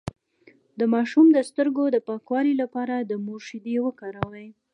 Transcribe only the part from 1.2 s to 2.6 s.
د سترګو د پاکوالي